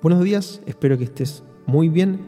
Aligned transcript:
Buenos 0.00 0.22
días, 0.22 0.62
espero 0.64 0.96
que 0.96 1.02
estés 1.02 1.42
muy 1.66 1.88
bien. 1.88 2.20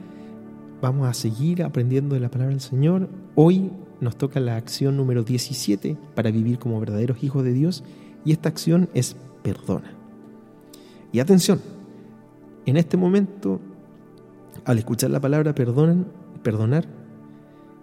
Vamos 0.83 1.09
a 1.09 1.15
seguir 1.15 1.63
aprendiendo 1.63 2.17
de 2.17 2.21
la 2.21 2.29
palabra 2.29 2.51
del 2.51 2.61
Señor. 2.61 3.09
Hoy 3.37 3.71
nos 4.01 4.17
toca 4.17 4.41
la 4.41 4.57
acción 4.57 4.97
número 4.97 5.23
17 5.23 5.97
para 6.17 6.33
vivir 6.33 6.59
como 6.59 6.81
verdaderos 6.81 7.23
hijos 7.23 7.45
de 7.45 7.53
Dios 7.53 7.85
y 8.25 8.33
esta 8.33 8.49
acción 8.49 8.89
es 8.93 9.15
perdona. 9.45 9.93
Y 11.13 11.21
atención, 11.21 11.61
en 12.67 12.77
este 12.77 12.97
momento, 12.97 13.61
al 14.65 14.79
escuchar 14.79 15.11
la 15.11 15.21
palabra 15.21 15.55
perdonan, 15.55 16.09
perdonar, 16.43 16.87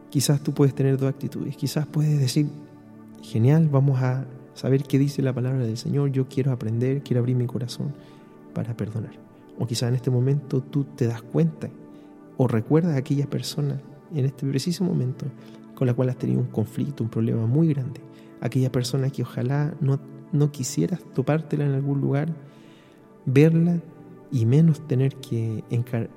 quizás 0.10 0.42
tú 0.42 0.54
puedes 0.54 0.76
tener 0.76 0.98
dos 0.98 1.08
actitudes. 1.08 1.56
Quizás 1.56 1.88
puedes 1.88 2.20
decir, 2.20 2.50
genial, 3.22 3.70
vamos 3.72 4.02
a 4.02 4.26
saber 4.54 4.84
qué 4.84 5.00
dice 5.00 5.22
la 5.22 5.32
palabra 5.32 5.60
del 5.60 5.78
Señor, 5.78 6.12
yo 6.12 6.28
quiero 6.28 6.52
aprender, 6.52 7.04
quiero 7.04 7.22
abrir 7.22 7.38
mi 7.38 7.48
corazón 7.48 7.94
para 8.54 8.76
perdonar. 8.76 9.27
O 9.60 9.66
quizás 9.66 9.90
en 9.90 9.96
este 9.96 10.12
momento 10.12 10.62
tú 10.62 10.84
te 10.84 11.08
das 11.08 11.22
cuenta 11.22 11.70
o 12.38 12.48
recuerdas 12.48 12.96
a 12.96 12.98
aquella 12.98 13.28
persona 13.28 13.82
en 14.14 14.26
este 14.26 14.46
preciso 14.46 14.84
momento 14.84 15.26
con 15.76 15.88
la 15.88 15.94
cual 15.94 16.10
has 16.10 16.18
tenido 16.18 16.40
un 16.40 16.48
conflicto, 16.48 17.04
un 17.04 17.10
problema 17.10 17.46
muy 17.46 17.68
grande. 17.74 18.02
Aquella 18.42 18.72
persona 18.72 19.10
que 19.10 19.24
ojalá 19.24 19.76
no, 19.80 20.00
no 20.32 20.52
quisieras 20.52 21.02
topártela 21.14 21.66
en 21.66 21.74
algún 21.74 22.02
lugar, 22.02 22.34
verla 23.26 23.80
y 24.32 24.46
menos 24.46 24.86
tener 24.88 25.16
que 25.16 25.64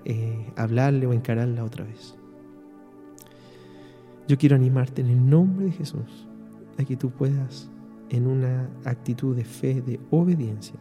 eh, 0.05 0.53
hablarle 0.57 1.07
o 1.07 1.13
encararla 1.13 1.65
otra 1.65 1.85
vez. 1.85 2.17
Yo 4.29 4.39
quiero 4.39 4.57
animarte 4.57 5.03
en 5.03 5.09
el 5.09 5.29
nombre 5.29 5.67
de 5.67 5.73
Jesús 5.73 6.27
a 6.79 6.85
que 6.85 6.97
tú 6.97 7.11
puedas, 7.11 7.71
en 8.09 8.27
una 8.27 8.71
actitud 8.85 9.37
de 9.37 9.45
fe, 9.45 9.83
de 9.83 10.01
obediencia, 10.11 10.77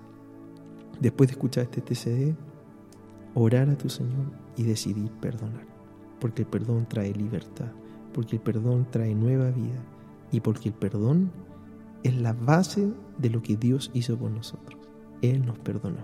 después 0.99 1.29
de 1.29 1.33
escuchar 1.33 1.63
este 1.65 1.81
TCD, 1.81 2.35
orar 3.33 3.69
a 3.69 3.77
tu 3.77 3.89
Señor 3.89 4.25
y 4.57 4.63
decidir 4.63 5.11
perdonar. 5.21 5.65
Porque 6.19 6.43
el 6.43 6.47
perdón 6.47 6.85
trae 6.87 7.13
libertad, 7.13 7.71
porque 8.13 8.37
el 8.37 8.41
perdón 8.41 8.87
trae 8.89 9.15
nueva 9.15 9.51
vida 9.51 9.79
y 10.31 10.41
porque 10.41 10.69
el 10.69 10.75
perdón 10.75 11.31
es 12.03 12.15
la 12.17 12.33
base 12.33 12.89
de 13.17 13.29
lo 13.29 13.41
que 13.41 13.55
Dios 13.55 13.91
hizo 13.93 14.17
por 14.17 14.31
nosotros. 14.31 14.79
Él 15.21 15.45
nos 15.45 15.59
perdonó. 15.59 15.99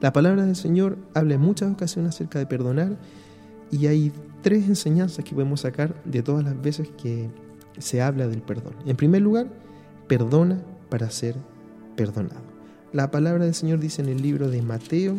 La 0.00 0.12
palabra 0.12 0.46
del 0.46 0.56
Señor 0.56 0.98
habla 1.14 1.34
en 1.34 1.40
muchas 1.40 1.70
ocasiones 1.70 2.14
acerca 2.14 2.38
de 2.38 2.46
perdonar 2.46 2.98
y 3.70 3.86
hay 3.86 4.12
tres 4.42 4.66
enseñanzas 4.66 5.24
que 5.24 5.34
podemos 5.34 5.60
sacar 5.60 6.02
de 6.04 6.22
todas 6.22 6.44
las 6.44 6.60
veces 6.60 6.90
que 7.02 7.28
se 7.78 8.00
habla 8.00 8.26
del 8.26 8.42
perdón. 8.42 8.74
En 8.86 8.96
primer 8.96 9.22
lugar, 9.22 9.48
perdona 10.08 10.62
para 10.88 11.10
ser 11.10 11.36
perdonado. 11.96 12.42
La 12.92 13.10
palabra 13.10 13.44
del 13.44 13.54
Señor 13.54 13.78
dice 13.78 14.02
en 14.02 14.08
el 14.08 14.22
libro 14.22 14.48
de 14.48 14.62
Mateo 14.62 15.16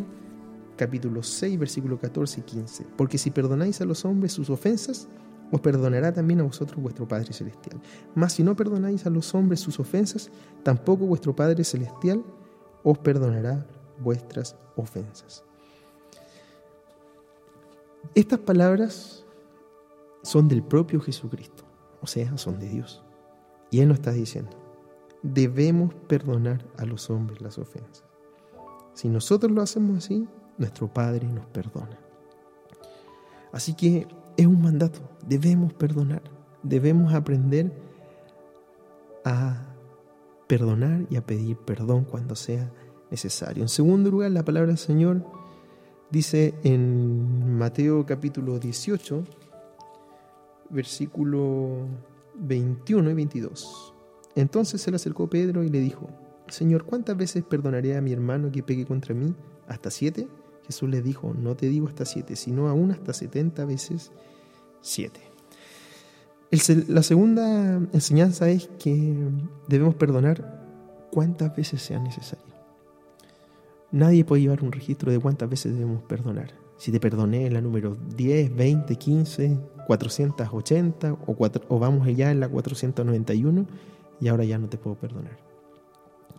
capítulo 0.76 1.22
6, 1.22 1.58
versículo 1.58 1.98
14 1.98 2.40
y 2.40 2.42
15. 2.42 2.86
Porque 2.96 3.18
si 3.18 3.30
perdonáis 3.30 3.80
a 3.80 3.84
los 3.84 4.04
hombres 4.04 4.32
sus 4.32 4.50
ofensas, 4.50 5.08
os 5.50 5.60
perdonará 5.60 6.12
también 6.12 6.40
a 6.40 6.44
vosotros 6.44 6.82
vuestro 6.82 7.06
Padre 7.06 7.32
Celestial. 7.32 7.80
Mas 8.14 8.32
si 8.32 8.42
no 8.42 8.56
perdonáis 8.56 9.04
a 9.06 9.10
los 9.10 9.34
hombres 9.34 9.60
sus 9.60 9.78
ofensas, 9.78 10.30
tampoco 10.62 11.06
vuestro 11.06 11.36
Padre 11.36 11.62
Celestial 11.62 12.24
os 12.82 12.98
perdonará 12.98 13.66
vuestras 14.00 14.56
ofensas. 14.76 15.44
Estas 18.14 18.40
palabras 18.40 19.24
son 20.22 20.48
del 20.48 20.62
propio 20.62 21.00
Jesucristo, 21.00 21.64
o 22.00 22.06
sea, 22.06 22.36
son 22.38 22.58
de 22.58 22.68
Dios. 22.68 23.02
Y 23.70 23.80
Él 23.80 23.88
nos 23.88 23.98
está 23.98 24.12
diciendo, 24.12 24.50
debemos 25.22 25.94
perdonar 26.08 26.66
a 26.78 26.84
los 26.84 27.10
hombres 27.10 27.40
las 27.40 27.58
ofensas. 27.58 28.04
Si 28.94 29.08
nosotros 29.08 29.52
lo 29.52 29.62
hacemos 29.62 29.98
así, 29.98 30.28
nuestro 30.58 30.92
Padre 30.92 31.26
nos 31.28 31.46
perdona. 31.46 31.98
Así 33.52 33.74
que 33.74 34.06
es 34.36 34.46
un 34.46 34.62
mandato, 34.62 35.00
debemos 35.26 35.72
perdonar, 35.74 36.22
debemos 36.62 37.12
aprender 37.12 37.72
a 39.24 39.74
perdonar 40.46 41.06
y 41.10 41.16
a 41.16 41.24
pedir 41.24 41.56
perdón 41.58 42.04
cuando 42.04 42.34
sea 42.34 42.70
necesario. 43.10 43.62
En 43.62 43.68
segundo 43.68 44.10
lugar, 44.10 44.30
la 44.30 44.44
palabra 44.44 44.68
del 44.68 44.78
Señor 44.78 45.24
dice 46.10 46.54
en 46.62 47.56
Mateo 47.56 48.04
capítulo 48.06 48.58
18, 48.58 49.24
versículo 50.70 51.86
21 52.34 53.10
y 53.10 53.14
22. 53.14 53.94
Entonces 54.34 54.80
se 54.80 54.90
le 54.90 54.96
acercó 54.96 55.28
Pedro 55.28 55.62
y 55.62 55.68
le 55.68 55.80
dijo, 55.80 56.08
Señor, 56.48 56.84
¿cuántas 56.84 57.16
veces 57.16 57.44
perdonaré 57.44 57.96
a 57.96 58.00
mi 58.00 58.12
hermano 58.12 58.50
que 58.50 58.62
pegue 58.62 58.86
contra 58.86 59.14
mí? 59.14 59.34
¿Hasta 59.68 59.90
siete? 59.90 60.28
Jesús 60.72 60.88
le 60.88 61.02
dijo, 61.02 61.34
no 61.38 61.54
te 61.54 61.68
digo 61.68 61.86
hasta 61.86 62.06
siete, 62.06 62.34
sino 62.34 62.68
aún 62.68 62.90
hasta 62.92 63.12
setenta 63.12 63.66
veces 63.66 64.10
siete. 64.80 65.20
la 66.88 67.02
segunda 67.02 67.76
enseñanza 67.92 68.48
es 68.48 68.70
que 68.78 69.14
debemos 69.68 69.94
perdonar 69.96 70.62
cuantas 71.10 71.54
veces 71.54 71.82
sea 71.82 71.98
necesario. 71.98 72.46
Nadie 73.90 74.24
puede 74.24 74.40
llevar 74.40 74.64
un 74.64 74.72
registro 74.72 75.12
de 75.12 75.18
cuántas 75.18 75.50
veces 75.50 75.74
debemos 75.74 76.02
perdonar. 76.04 76.54
Si 76.78 76.90
te 76.90 76.98
perdoné 76.98 77.46
en 77.46 77.52
la 77.52 77.60
número 77.60 77.94
10, 78.16 78.56
20, 78.56 78.96
15, 78.96 79.58
480 79.86 81.12
o, 81.12 81.36
o 81.68 81.78
vamos 81.78 82.08
ya 82.16 82.30
en 82.30 82.40
la 82.40 82.48
491 82.48 83.66
y 84.22 84.28
ahora 84.28 84.44
ya 84.44 84.56
no 84.56 84.70
te 84.70 84.78
puedo 84.78 84.96
perdonar. 84.96 85.36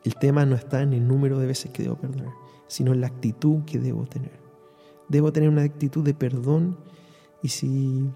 El 0.04 0.16
tema 0.16 0.44
no 0.46 0.56
está 0.56 0.82
en 0.82 0.94
el 0.94 1.08
número 1.08 1.38
de 1.38 1.46
veces 1.46 1.72
que 1.72 1.84
debo 1.84 1.96
perdonar, 1.96 2.34
sino 2.68 2.94
la 2.94 3.08
actitud 3.08 3.64
que 3.66 3.80
debo 3.80 4.06
tener. 4.06 4.40
Debo 5.08 5.32
tener 5.32 5.50
una 5.50 5.64
actitud 5.64 6.04
de 6.04 6.14
perdón 6.14 6.78
y 7.42 7.50
si 7.50 8.10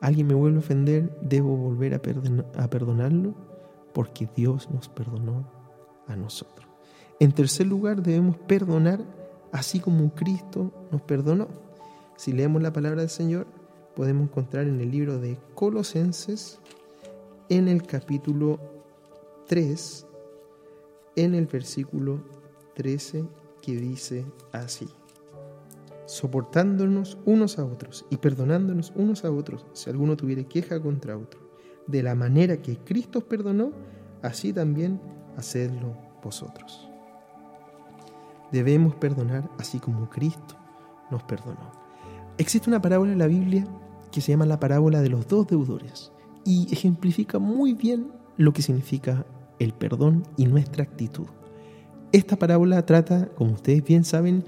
alguien 0.00 0.26
me 0.26 0.34
vuelve 0.34 0.56
a 0.56 0.60
ofender, 0.60 1.18
debo 1.20 1.56
volver 1.56 1.94
a, 1.94 2.62
a 2.62 2.70
perdonarlo 2.70 3.34
porque 3.92 4.28
Dios 4.36 4.70
nos 4.70 4.88
perdonó 4.88 5.44
a 6.06 6.16
nosotros. 6.16 6.66
En 7.18 7.32
tercer 7.32 7.66
lugar, 7.66 8.02
debemos 8.02 8.36
perdonar 8.36 9.00
así 9.52 9.80
como 9.80 10.14
Cristo 10.14 10.72
nos 10.90 11.02
perdonó. 11.02 11.48
Si 12.16 12.32
leemos 12.32 12.62
la 12.62 12.72
palabra 12.72 13.00
del 13.00 13.10
Señor, 13.10 13.46
podemos 13.94 14.24
encontrar 14.24 14.66
en 14.66 14.80
el 14.80 14.90
libro 14.90 15.18
de 15.18 15.38
Colosenses, 15.54 16.60
en 17.48 17.68
el 17.68 17.82
capítulo 17.82 18.58
3, 19.48 20.06
en 21.16 21.34
el 21.34 21.46
versículo 21.46 22.20
13 22.74 23.24
que 23.60 23.76
dice 23.76 24.24
así, 24.52 24.88
soportándonos 26.06 27.18
unos 27.24 27.58
a 27.58 27.64
otros 27.64 28.04
y 28.10 28.16
perdonándonos 28.16 28.92
unos 28.96 29.24
a 29.24 29.30
otros 29.30 29.66
si 29.72 29.90
alguno 29.90 30.16
tuviera 30.16 30.42
queja 30.44 30.80
contra 30.80 31.16
otro. 31.16 31.40
De 31.86 32.02
la 32.02 32.14
manera 32.14 32.56
que 32.60 32.76
Cristo 32.78 33.20
perdonó, 33.20 33.72
así 34.22 34.52
también 34.52 35.00
hacedlo 35.36 35.96
vosotros. 36.22 36.88
Debemos 38.52 38.94
perdonar 38.96 39.48
así 39.58 39.78
como 39.78 40.10
Cristo 40.10 40.56
nos 41.10 41.22
perdonó. 41.24 41.72
Existe 42.38 42.70
una 42.70 42.82
parábola 42.82 43.12
en 43.12 43.18
la 43.18 43.26
Biblia 43.26 43.66
que 44.10 44.20
se 44.20 44.32
llama 44.32 44.46
la 44.46 44.60
parábola 44.60 45.00
de 45.02 45.08
los 45.08 45.28
dos 45.28 45.46
deudores 45.46 46.12
y 46.44 46.72
ejemplifica 46.72 47.38
muy 47.38 47.74
bien 47.74 48.10
lo 48.36 48.52
que 48.52 48.62
significa 48.62 49.26
el 49.58 49.72
perdón 49.72 50.24
y 50.36 50.46
nuestra 50.46 50.82
actitud. 50.82 51.26
Esta 52.12 52.36
parábola 52.36 52.84
trata, 52.86 53.28
como 53.36 53.52
ustedes 53.52 53.84
bien 53.84 54.04
saben, 54.04 54.44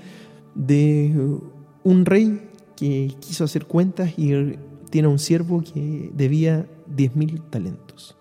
de 0.55 1.39
un 1.85 2.05
rey 2.05 2.49
que 2.77 3.15
quiso 3.21 3.45
hacer 3.45 3.67
cuentas 3.67 4.19
y 4.19 4.57
tiene 4.91 5.09
un 5.09 5.19
siervo 5.19 5.63
que 5.63 6.11
debía 6.15 6.67
10.000 6.95 7.51
talentos. 7.51 8.17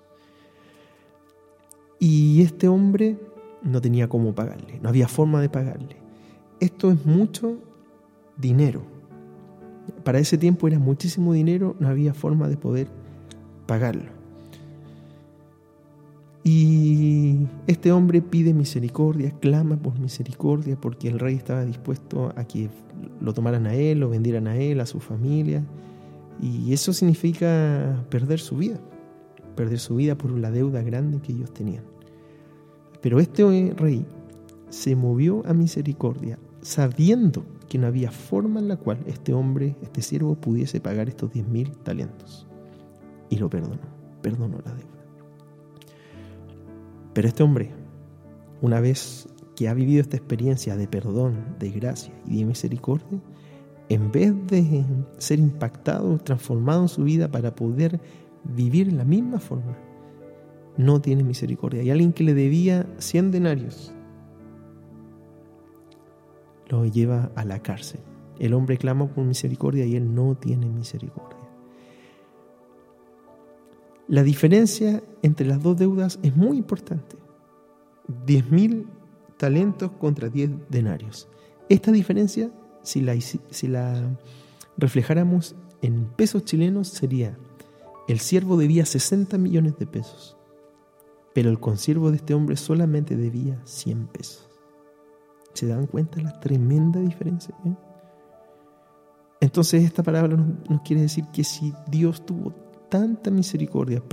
Y 2.00 2.42
este 2.42 2.68
hombre 2.68 3.18
no 3.64 3.82
tenía 3.82 4.08
cómo 4.08 4.34
pagarle, 4.34 4.80
no 4.82 4.90
había 4.90 5.08
forma 5.08 5.42
de 5.42 5.50
pagarle. 5.50 5.98
Esto 6.60 6.92
es 6.92 7.06
mucho 7.06 7.58
dinero. 8.38 8.84
Para 10.04 10.20
ese 10.20 10.38
tiempo 10.38 10.68
era 10.68 10.80
muchísimo 10.80 11.34
dinero, 11.34 11.76
no 11.80 11.88
había 11.88 12.14
forma 12.14 12.48
de 12.48 12.58
poder 12.58 12.88
pagarlo. 13.66 14.20
Y 16.44 17.48
este 17.68 17.92
hombre 17.92 18.22
pide 18.22 18.54
misericordia, 18.54 19.32
clama 19.40 19.78
por 19.78 20.00
misericordia, 20.00 20.76
porque 20.76 21.08
el 21.08 21.20
rey 21.20 21.36
estaba 21.36 21.64
dispuesto 21.66 22.34
a 22.36 22.46
que 22.46 22.70
lo 23.20 23.34
tomaran 23.34 23.68
a 23.68 23.76
él, 23.76 24.00
lo 24.00 24.10
vendieran 24.10 24.48
a 24.48 24.58
él, 24.58 24.80
a 24.80 24.88
su 24.88 25.00
familia. 25.00 25.64
Y 26.42 26.74
eso 26.74 26.94
significa 26.94 28.04
perder 28.10 28.40
su 28.40 28.58
vida, 28.58 28.80
perder 29.56 29.78
su 29.78 29.96
vida 29.98 30.18
por 30.18 30.32
la 30.32 30.50
deuda 30.50 30.82
grande 30.82 31.20
que 31.22 31.34
ellos 31.34 31.54
tenían. 31.54 31.84
Pero 33.02 33.20
este 33.20 33.74
rey 33.78 34.06
se 34.70 34.96
movió 34.96 35.44
a 35.46 35.54
misericordia, 35.54 36.40
sabiendo 36.62 37.46
que 37.70 37.78
no 37.78 37.88
había 37.88 38.12
forma 38.12 38.60
en 38.60 38.68
la 38.68 38.78
cual 38.78 39.00
este 39.06 39.34
hombre, 39.34 39.76
este 39.82 40.02
siervo, 40.02 40.36
pudiese 40.36 40.80
pagar 40.80 41.08
estos 41.08 41.32
diez 41.32 41.48
mil 41.48 41.72
talentos. 41.78 42.48
Y 43.30 43.38
lo 43.38 43.50
perdonó, 43.50 43.80
perdonó 44.22 44.58
la 44.66 44.74
deuda. 44.74 45.00
Pero 47.13 47.28
este 47.28 47.44
hombre, 47.44 47.72
una 48.62 48.80
vez 48.80 49.28
que 49.56 49.68
ha 49.68 49.74
vivido 49.74 50.02
esta 50.02 50.18
experiencia 50.18 50.75
de 50.75 50.88
perdón, 50.88 51.56
de 51.60 51.69
gracia 51.72 52.13
y 52.25 52.40
de 52.40 52.46
misericordia, 52.46 53.19
en 53.90 54.12
vez 54.12 54.34
de 54.48 54.86
ser 55.18 55.40
impactado, 55.40 56.18
transformado 56.19 56.84
en 56.84 56.88
su 56.88 57.04
vida 57.04 57.30
para 57.30 57.54
poder 57.56 58.00
vivir 58.44 58.94
la 58.94 59.04
misma 59.04 59.40
forma, 59.40 59.78
no 60.78 61.02
tiene 61.02 61.24
misericordia. 61.24 61.84
Y 61.84 61.90
alguien 61.90 62.13
que 62.13 62.24
le 62.24 62.34
debía 62.34 62.88
100 63.00 63.31
denarios 63.31 63.94
lo 66.69 66.86
lleva 66.86 67.31
a 67.36 67.44
la 67.44 67.60
cárcel. 67.60 68.00
El 68.40 68.54
hombre 68.54 68.78
clama 68.78 69.07
por 69.07 69.25
misericordia 69.25 69.86
y 69.86 69.96
él 69.96 70.16
no 70.16 70.36
tiene 70.36 70.68
misericordia. 70.68 71.41
La 74.07 74.24
diferencia 74.24 75.03
entre 75.21 75.45
las 75.45 75.62
dos 75.62 75.77
deudas 75.77 76.19
es 76.24 76.36
muy 76.36 76.57
importante. 76.57 77.15
10.000 78.25 78.86
talentos 79.38 79.92
contra 79.94 80.30
10 80.30 80.69
denarios. 80.69 81.27
Esta 81.69 81.92
diferencia, 81.92 82.51
si 82.83 83.01
la, 83.01 84.18
reflejáramos 84.77 85.56
en 85.81 86.06
pesos 86.06 86.44
chilenos, 86.45 86.89
sería 86.89 87.38
el 88.07 88.19
siervo 88.19 88.57
debía 88.57 88.86
60 88.86 89.38
millones 89.38 89.77
de 89.77 89.88
pesos, 89.88 90.36
pero 91.33 91.50
el 91.50 91.59
consiervo 91.59 92.12
de 92.12 92.18
este 92.18 92.33
hombre 92.33 92.57
solamente 92.57 93.15
debía 93.15 93.62
100 93.63 94.07
pesos. 94.07 94.50
¿Se 95.54 95.68
dan 95.68 95.88
cuenta 95.88 96.21
la 96.21 96.39
tremenda 96.39 97.00
diferencia? 97.00 97.56
Entonces 99.39 99.83
esta 99.83 100.04
palabra 100.04 100.38
nos, 100.38 100.81
quiere 100.81 101.04
decir 101.04 101.25
que 101.33 101.44
si 101.44 101.74
Dios 101.88 102.25
tuvo 102.25 102.54
tanta 102.92 103.32
misericordia 103.32 104.04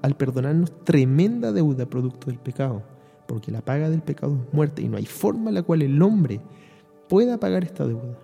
al 0.00 0.16
perdonarnos 0.16 0.82
tremenda 0.82 1.52
deuda 1.52 1.84
producto 1.84 2.28
del 2.30 2.38
pecado, 2.38 2.82
porque 3.28 3.52
la 3.52 3.60
paga 3.60 3.90
del 3.90 4.00
pecado 4.00 4.34
es 4.34 4.54
muerte 4.54 4.80
y 4.80 4.88
no 4.88 4.96
hay 4.96 5.04
forma 5.04 5.50
en 5.50 5.56
la 5.56 5.62
cual 5.62 5.82
el 5.82 6.00
hombre 6.00 6.40
pueda 7.06 7.38
pagar 7.38 7.64
esta 7.64 7.86
deuda. 7.86 8.18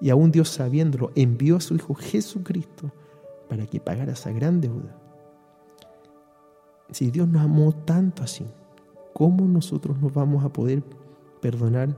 Y 0.00 0.10
aún 0.10 0.30
Dios 0.30 0.50
sabiéndolo 0.50 1.10
envió 1.16 1.56
a 1.56 1.60
su 1.60 1.74
Hijo 1.74 1.94
Jesucristo 1.94 2.92
para 3.48 3.66
que 3.66 3.80
pagara 3.80 4.12
esa 4.12 4.30
gran 4.30 4.60
deuda. 4.60 4.96
Si 6.92 7.10
Dios 7.10 7.26
nos 7.26 7.42
amó 7.42 7.72
tanto 7.72 8.22
así, 8.22 8.46
¿cómo 9.14 9.48
nosotros 9.48 10.00
nos 10.00 10.14
vamos 10.14 10.44
a 10.44 10.52
poder 10.52 10.84
perdonar 11.40 11.96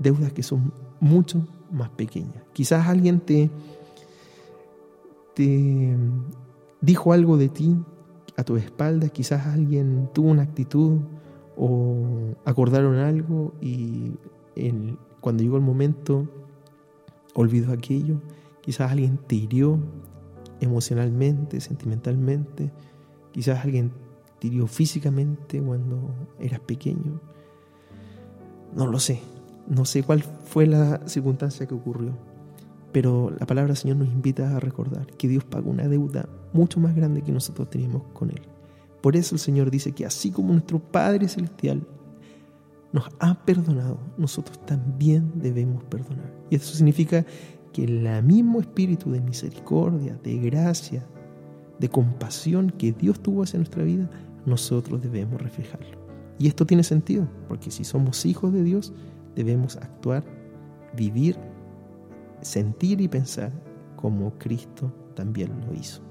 deudas 0.00 0.32
que 0.32 0.42
son 0.42 0.72
mucho 0.98 1.46
más 1.70 1.90
pequeñas? 1.90 2.42
Quizás 2.52 2.88
alguien 2.88 3.20
te, 3.20 3.50
te 5.38 5.96
dijo 6.80 7.12
algo 7.12 7.36
de 7.36 7.48
ti 7.48 7.76
a 8.36 8.42
tu 8.42 8.56
espalda, 8.56 9.08
quizás 9.08 9.46
alguien 9.46 10.10
tuvo 10.12 10.30
una 10.30 10.42
actitud 10.42 10.98
o 11.56 12.34
acordaron 12.44 12.96
algo 12.96 13.54
y 13.60 14.14
cuando 15.20 15.44
llegó 15.44 15.56
el 15.56 15.62
momento 15.62 16.26
olvidó 17.34 17.72
aquello. 17.72 18.20
Quizás 18.62 18.90
alguien 18.90 19.16
te 19.28 19.36
hirió 19.36 19.78
emocionalmente, 20.60 21.60
sentimentalmente. 21.60 22.72
Quizás 23.30 23.64
alguien 23.64 23.92
te 24.40 24.48
hirió 24.48 24.66
físicamente 24.66 25.62
cuando 25.62 26.00
eras 26.40 26.58
pequeño. 26.60 27.20
No 28.74 28.88
lo 28.88 28.98
sé. 28.98 29.20
No 29.68 29.84
sé 29.84 30.02
cuál 30.02 30.24
fue 30.24 30.66
la 30.66 31.06
circunstancia 31.06 31.68
que 31.68 31.74
ocurrió. 31.74 32.10
Pero 32.98 33.30
la 33.38 33.46
palabra 33.46 33.68
del 33.68 33.76
Señor 33.76 33.98
nos 33.98 34.08
invita 34.08 34.56
a 34.56 34.58
recordar 34.58 35.06
que 35.06 35.28
Dios 35.28 35.44
pagó 35.44 35.70
una 35.70 35.86
deuda 35.86 36.28
mucho 36.52 36.80
más 36.80 36.96
grande 36.96 37.22
que 37.22 37.30
nosotros 37.30 37.70
teníamos 37.70 38.02
con 38.12 38.30
Él. 38.30 38.42
Por 39.00 39.14
eso 39.14 39.36
el 39.36 39.38
Señor 39.38 39.70
dice 39.70 39.92
que 39.92 40.04
así 40.04 40.32
como 40.32 40.52
nuestro 40.52 40.80
Padre 40.80 41.28
Celestial 41.28 41.86
nos 42.92 43.08
ha 43.20 43.44
perdonado, 43.44 44.00
nosotros 44.16 44.58
también 44.66 45.30
debemos 45.36 45.84
perdonar. 45.84 46.34
Y 46.50 46.56
eso 46.56 46.74
significa 46.74 47.24
que 47.72 47.84
el 47.84 48.24
mismo 48.24 48.58
espíritu 48.58 49.12
de 49.12 49.20
misericordia, 49.20 50.18
de 50.24 50.36
gracia, 50.38 51.06
de 51.78 51.88
compasión 51.88 52.70
que 52.70 52.90
Dios 52.90 53.20
tuvo 53.20 53.44
hacia 53.44 53.60
nuestra 53.60 53.84
vida, 53.84 54.10
nosotros 54.44 55.00
debemos 55.00 55.40
reflejarlo. 55.40 55.98
Y 56.36 56.48
esto 56.48 56.66
tiene 56.66 56.82
sentido, 56.82 57.28
porque 57.46 57.70
si 57.70 57.84
somos 57.84 58.26
hijos 58.26 58.52
de 58.52 58.64
Dios, 58.64 58.92
debemos 59.36 59.76
actuar, 59.76 60.24
vivir, 60.96 61.38
sentir 62.40 63.00
y 63.00 63.08
pensar 63.08 63.52
como 63.96 64.38
Cristo 64.38 64.92
también 65.14 65.50
lo 65.66 65.74
hizo. 65.74 66.02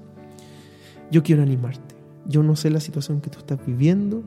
Yo 1.10 1.22
quiero 1.22 1.42
animarte 1.42 1.98
yo 2.28 2.42
no 2.42 2.54
sé 2.54 2.70
la 2.70 2.80
situación 2.80 3.20
que 3.20 3.30
tú 3.30 3.38
estás 3.38 3.64
viviendo, 3.64 4.22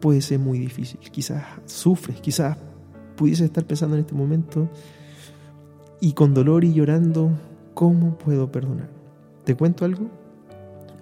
puede 0.00 0.20
ser 0.20 0.38
muy 0.38 0.58
difícil. 0.58 1.00
Quizás 1.00 1.44
sufres, 1.64 2.20
quizás 2.20 2.58
pudiese 3.16 3.46
estar 3.46 3.64
pensando 3.64 3.96
en 3.96 4.00
este 4.00 4.14
momento 4.14 4.68
y 6.00 6.12
con 6.12 6.34
dolor 6.34 6.64
y 6.64 6.74
llorando, 6.74 7.30
¿cómo 7.74 8.18
puedo 8.18 8.52
perdonar? 8.52 8.90
¿Te 9.44 9.56
cuento 9.56 9.86
algo? 9.86 10.10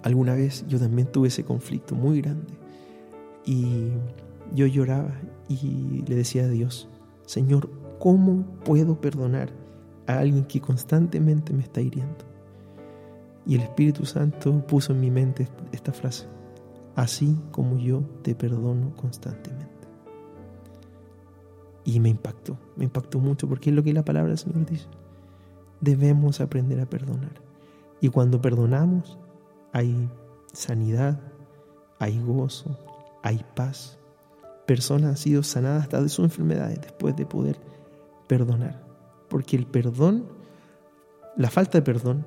Alguna 0.03 0.33
vez 0.33 0.65
yo 0.67 0.79
también 0.79 1.11
tuve 1.11 1.27
ese 1.27 1.43
conflicto 1.43 1.95
muy 1.95 2.21
grande 2.21 2.53
y 3.45 3.89
yo 4.55 4.65
lloraba 4.67 5.13
y 5.49 6.03
le 6.07 6.15
decía 6.15 6.45
a 6.45 6.47
Dios, 6.47 6.87
Señor, 7.25 7.69
¿cómo 7.99 8.45
puedo 8.63 8.99
perdonar 8.99 9.49
a 10.07 10.19
alguien 10.19 10.45
que 10.45 10.61
constantemente 10.61 11.53
me 11.53 11.63
está 11.63 11.81
hiriendo? 11.81 12.25
Y 13.45 13.55
el 13.55 13.61
Espíritu 13.61 14.05
Santo 14.05 14.65
puso 14.67 14.93
en 14.93 14.99
mi 14.99 15.09
mente 15.09 15.47
esta 15.71 15.93
frase, 15.93 16.27
así 16.95 17.37
como 17.51 17.77
yo 17.77 18.01
te 18.21 18.35
perdono 18.35 18.93
constantemente. 18.95 19.67
Y 21.85 22.01
me 22.01 22.09
impactó, 22.09 22.57
me 22.75 22.83
impactó 22.83 23.19
mucho 23.19 23.47
porque 23.47 23.69
es 23.69 23.75
lo 23.75 23.83
que 23.83 23.93
la 23.93 24.03
palabra 24.03 24.29
del 24.29 24.37
Señor 24.37 24.65
dice. 24.65 24.87
Debemos 25.79 26.41
aprender 26.41 26.81
a 26.81 26.89
perdonar. 26.89 27.41
Y 28.01 28.09
cuando 28.09 28.41
perdonamos, 28.41 29.17
hay 29.71 30.09
sanidad, 30.51 31.21
hay 31.99 32.19
gozo, 32.19 32.77
hay 33.23 33.45
paz. 33.55 33.97
Personas 34.65 35.11
han 35.11 35.17
sido 35.17 35.43
sanadas 35.43 35.83
hasta 35.83 36.01
de 36.01 36.09
sus 36.09 36.25
enfermedades 36.25 36.81
después 36.81 37.15
de 37.15 37.25
poder 37.25 37.57
perdonar. 38.27 38.85
Porque 39.29 39.55
el 39.55 39.65
perdón, 39.65 40.25
la 41.35 41.49
falta 41.49 41.77
de 41.77 41.81
perdón, 41.81 42.25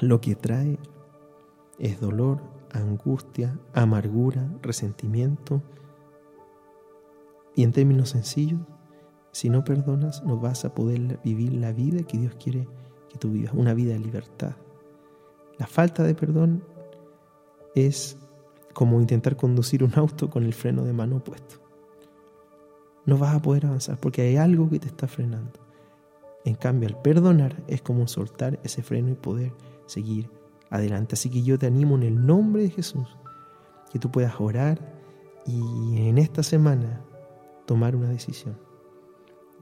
lo 0.00 0.20
que 0.20 0.34
trae 0.34 0.78
es 1.78 2.00
dolor, 2.00 2.40
angustia, 2.72 3.58
amargura, 3.72 4.48
resentimiento. 4.62 5.62
Y 7.54 7.62
en 7.62 7.72
términos 7.72 8.10
sencillos, 8.10 8.60
si 9.32 9.50
no 9.50 9.64
perdonas, 9.64 10.22
no 10.24 10.38
vas 10.38 10.64
a 10.64 10.74
poder 10.74 11.20
vivir 11.24 11.54
la 11.54 11.72
vida 11.72 12.02
que 12.04 12.18
Dios 12.18 12.34
quiere 12.36 12.68
que 13.08 13.18
tú 13.18 13.30
vivas, 13.30 13.52
una 13.54 13.74
vida 13.74 13.92
de 13.92 14.00
libertad. 14.00 14.56
La 15.58 15.66
falta 15.66 16.02
de 16.02 16.14
perdón 16.14 16.64
es 17.74 18.18
como 18.72 19.00
intentar 19.00 19.36
conducir 19.36 19.82
un 19.82 19.92
auto 19.96 20.28
con 20.30 20.44
el 20.44 20.54
freno 20.54 20.84
de 20.84 20.92
mano 20.92 21.22
puesto. 21.22 21.65
No 23.06 23.16
vas 23.18 23.34
a 23.34 23.40
poder 23.40 23.66
avanzar 23.66 23.98
porque 23.98 24.22
hay 24.22 24.36
algo 24.36 24.68
que 24.68 24.78
te 24.78 24.88
está 24.88 25.06
frenando. 25.08 25.58
En 26.44 26.54
cambio, 26.54 26.88
al 26.88 27.00
perdonar 27.00 27.62
es 27.66 27.82
como 27.82 28.06
soltar 28.06 28.60
ese 28.62 28.82
freno 28.82 29.10
y 29.10 29.14
poder 29.14 29.52
seguir 29.86 30.30
adelante. 30.70 31.14
Así 31.14 31.30
que 31.30 31.42
yo 31.42 31.58
te 31.58 31.66
animo 31.66 31.96
en 31.96 32.02
el 32.02 32.26
nombre 32.26 32.62
de 32.62 32.70
Jesús 32.70 33.08
que 33.92 33.98
tú 33.98 34.10
puedas 34.10 34.40
orar 34.40 34.80
y 35.46 36.02
en 36.02 36.18
esta 36.18 36.42
semana 36.42 37.00
tomar 37.66 37.96
una 37.96 38.08
decisión. 38.08 38.56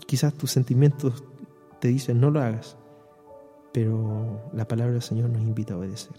Quizás 0.07 0.35
tus 0.35 0.51
sentimientos 0.51 1.25
te 1.81 1.89
dicen 1.89 2.21
no 2.21 2.31
lo 2.31 2.41
hagas, 2.41 2.77
pero 3.73 4.41
la 4.53 4.67
palabra 4.67 4.93
del 4.93 5.03
Señor 5.03 5.31
nos 5.31 5.43
invita 5.43 5.75
a 5.75 5.79
obedecer. 5.79 6.17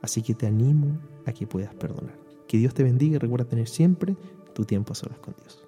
Así 0.00 0.22
que 0.22 0.34
te 0.34 0.46
animo 0.46 0.98
a 1.26 1.32
que 1.32 1.46
puedas 1.46 1.74
perdonar. 1.74 2.18
Que 2.48 2.58
Dios 2.58 2.74
te 2.74 2.82
bendiga 2.82 3.16
y 3.16 3.18
recuerda 3.18 3.46
tener 3.46 3.68
siempre 3.68 4.16
tu 4.54 4.64
tiempo 4.64 4.92
a 4.92 4.96
solas 4.96 5.18
con 5.20 5.34
Dios. 5.38 5.66